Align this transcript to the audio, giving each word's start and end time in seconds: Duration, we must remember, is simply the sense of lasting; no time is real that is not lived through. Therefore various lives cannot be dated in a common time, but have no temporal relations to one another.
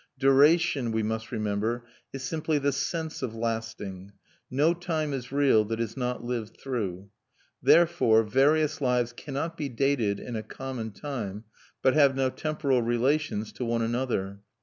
Duration, 0.17 0.91
we 0.91 1.03
must 1.03 1.31
remember, 1.31 1.85
is 2.11 2.23
simply 2.23 2.57
the 2.57 2.71
sense 2.71 3.21
of 3.21 3.35
lasting; 3.35 4.13
no 4.49 4.73
time 4.73 5.13
is 5.13 5.31
real 5.31 5.63
that 5.65 5.79
is 5.79 5.95
not 5.95 6.23
lived 6.23 6.57
through. 6.59 7.11
Therefore 7.61 8.23
various 8.23 8.81
lives 8.81 9.13
cannot 9.13 9.57
be 9.57 9.69
dated 9.69 10.19
in 10.19 10.35
a 10.35 10.41
common 10.41 10.89
time, 10.89 11.43
but 11.83 11.93
have 11.93 12.15
no 12.15 12.31
temporal 12.31 12.81
relations 12.81 13.51
to 13.51 13.63
one 13.63 13.83
another. 13.83 14.39